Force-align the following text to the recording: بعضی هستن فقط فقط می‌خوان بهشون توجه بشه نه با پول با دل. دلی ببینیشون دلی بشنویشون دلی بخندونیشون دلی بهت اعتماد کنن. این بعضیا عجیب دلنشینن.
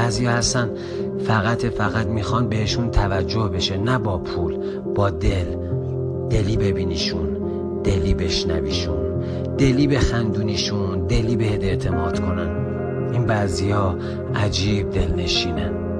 بعضی 0.00 0.26
هستن 0.26 0.70
فقط 1.26 1.66
فقط 1.66 2.06
می‌خوان 2.06 2.48
بهشون 2.48 2.90
توجه 2.90 3.48
بشه 3.48 3.76
نه 3.76 3.98
با 3.98 4.18
پول 4.18 4.80
با 4.94 5.10
دل. 5.10 5.56
دلی 6.30 6.56
ببینیشون 6.56 7.28
دلی 7.84 8.14
بشنویشون 8.14 9.24
دلی 9.58 9.86
بخندونیشون 9.86 11.06
دلی 11.06 11.36
بهت 11.36 11.64
اعتماد 11.64 12.20
کنن. 12.20 12.50
این 13.12 13.26
بعضیا 13.26 13.96
عجیب 14.34 14.90
دلنشینن. 14.90 15.79